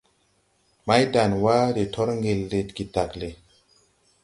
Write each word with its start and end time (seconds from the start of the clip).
Maydanwa 0.87 1.55
de 1.75 1.83
tɔr 1.93 2.09
ŋgel 2.17 2.41
de 2.51 2.59
getagle. 2.75 3.29